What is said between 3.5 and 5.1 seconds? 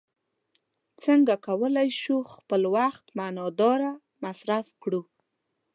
داره مصرف کړو.